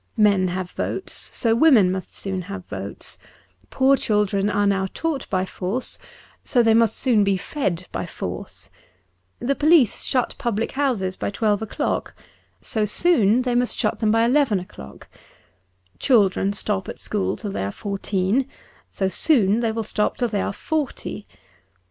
[0.17, 3.19] Men have votes, so women must soon have votes;
[3.69, 5.99] poor children are taught by force,
[6.43, 8.71] so they must soon be fed by force;
[9.39, 12.15] the police shut public hoiises by twelve o'clock,
[12.61, 15.07] so soon they must shut them by eleven o'clock:
[15.99, 18.47] children stop at school till they are fourteen,
[18.89, 21.27] so soon they will stop till they are forty.